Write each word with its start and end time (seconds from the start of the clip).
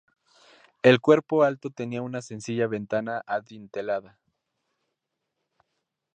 El 0.81 0.99
cuerpo 0.99 1.43
alto 1.43 1.69
tenía 1.69 2.01
una 2.01 2.23
sencilla 2.23 2.65
ventana 2.65 3.21
adintelada. 3.27 4.17